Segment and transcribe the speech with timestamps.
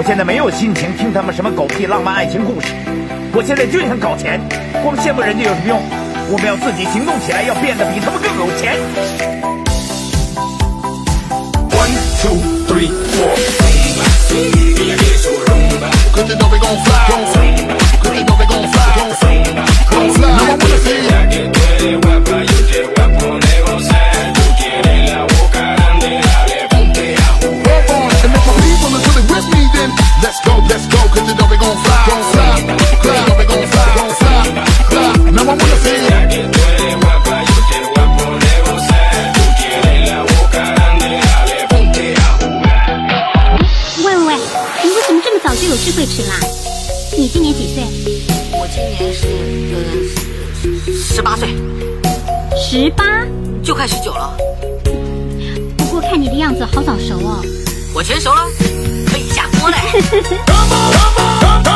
[0.00, 2.68] 我现在没有心情听他们什么狗屁浪漫爱情故事，
[3.34, 4.40] 我现在就想搞钱，
[4.82, 5.78] 光羡慕人家有什么用？
[6.32, 8.80] 我们要自己行动起来，要变得比他们更有钱。
[11.76, 11.92] One,
[12.22, 13.36] two, three, four.
[16.16, 17.39] Gon' fly.
[45.80, 46.34] 么这么早就有智慧齿啦？
[47.16, 47.84] 你今年几岁？
[48.52, 49.26] 我今年是
[49.72, 49.78] 呃
[50.92, 51.48] 十八岁，
[52.56, 53.04] 十八。
[53.62, 54.34] 就快十九了。
[55.76, 57.44] 不过看你的样子好早熟哦。
[57.94, 58.48] 我全熟了，
[59.06, 59.76] 可以下锅嘞。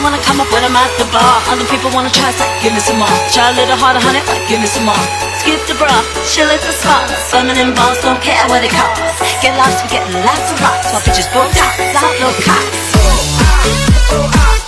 [0.00, 1.42] Wanna come up when I'm at the bar.
[1.52, 3.12] Other people wanna try, so give me some more.
[3.30, 4.98] Try a little harder, honey, but give me some more.
[5.38, 5.92] Skip the bra,
[6.26, 7.06] chill at the spot.
[7.30, 9.22] Feminine balls don't care what it costs.
[9.40, 10.90] Get lost, we get lots of rocks.
[10.90, 12.82] While bitches broke down, outlaw cops.
[12.98, 13.62] Oh, ah,
[14.10, 14.61] oh, ah.